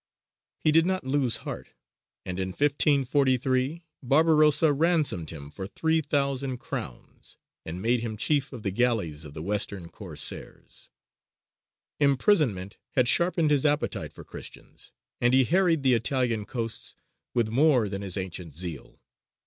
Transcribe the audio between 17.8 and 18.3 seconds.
than his